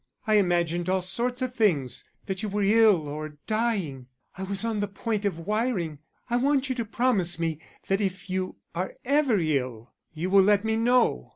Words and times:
I 0.25 0.37
imagined 0.37 0.89
all 0.89 1.03
sorts 1.03 1.43
of 1.43 1.53
things 1.53 2.09
that 2.25 2.41
you 2.41 2.49
were 2.49 2.63
ill 2.63 3.07
or 3.07 3.37
dying. 3.45 4.07
I 4.35 4.41
was 4.41 4.65
on 4.65 4.79
the 4.79 4.87
point 4.87 5.25
of 5.25 5.37
wiring. 5.37 5.99
I 6.27 6.37
want 6.37 6.69
you 6.69 6.73
to 6.77 6.85
promise 6.85 7.37
me 7.37 7.61
that 7.85 8.01
if 8.01 8.27
you 8.27 8.55
are 8.73 8.95
ever 9.05 9.37
ill, 9.37 9.91
you 10.11 10.31
will 10.31 10.41
let 10.41 10.63
me 10.63 10.75
know. 10.75 11.29